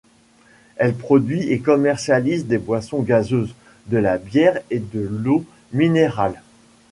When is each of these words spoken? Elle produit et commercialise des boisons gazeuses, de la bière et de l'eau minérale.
Elle 0.77 0.95
produit 0.95 1.51
et 1.51 1.59
commercialise 1.59 2.47
des 2.47 2.57
boisons 2.57 3.03
gazeuses, 3.03 3.53
de 3.85 3.97
la 3.99 4.17
bière 4.17 4.59
et 4.71 4.79
de 4.79 4.99
l'eau 5.11 5.45
minérale. 5.73 6.41